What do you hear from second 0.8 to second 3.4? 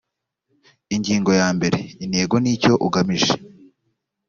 ingingo ya mbere intego n icyo ugamije